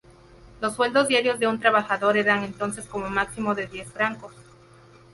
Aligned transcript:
Los 0.61 0.73
sueldos 0.77 1.09
diarios 1.09 1.37
de 1.37 1.45
un 1.45 1.59
trabajador 1.59 2.17
eran 2.17 2.43
entonces 2.43 2.87
como 2.87 3.07
máximo 3.11 3.53
de 3.53 3.67
diez 3.67 3.87
francos! 3.87 4.33